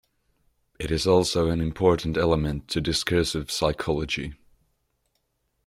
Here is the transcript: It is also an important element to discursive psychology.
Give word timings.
It 0.79 0.89
is 0.89 1.05
also 1.05 1.51
an 1.51 1.61
important 1.61 2.17
element 2.17 2.67
to 2.69 2.81
discursive 2.81 3.51
psychology. 3.51 4.33